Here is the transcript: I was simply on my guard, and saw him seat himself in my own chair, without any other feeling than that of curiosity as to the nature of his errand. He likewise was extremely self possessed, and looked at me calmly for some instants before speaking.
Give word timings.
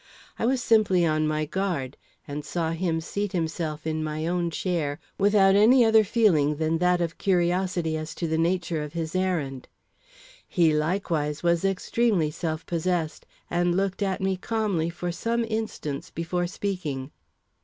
I 0.39 0.47
was 0.47 0.63
simply 0.63 1.05
on 1.05 1.27
my 1.27 1.45
guard, 1.45 1.95
and 2.27 2.43
saw 2.43 2.71
him 2.71 3.01
seat 3.01 3.33
himself 3.33 3.85
in 3.85 4.03
my 4.03 4.25
own 4.25 4.49
chair, 4.49 4.99
without 5.19 5.53
any 5.53 5.85
other 5.85 6.03
feeling 6.03 6.55
than 6.55 6.79
that 6.79 7.01
of 7.01 7.19
curiosity 7.19 7.95
as 7.97 8.15
to 8.15 8.27
the 8.27 8.39
nature 8.39 8.81
of 8.81 8.93
his 8.93 9.15
errand. 9.15 9.67
He 10.47 10.73
likewise 10.73 11.43
was 11.43 11.63
extremely 11.63 12.31
self 12.31 12.65
possessed, 12.65 13.27
and 13.47 13.77
looked 13.77 14.01
at 14.01 14.21
me 14.21 14.37
calmly 14.37 14.89
for 14.89 15.11
some 15.11 15.43
instants 15.47 16.09
before 16.09 16.47
speaking. 16.47 17.11